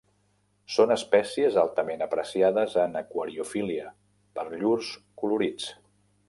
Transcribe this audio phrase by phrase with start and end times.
[0.75, 3.93] Són espècies altament apreciades en aquariofília
[4.39, 4.91] per llurs
[5.23, 5.71] colorits.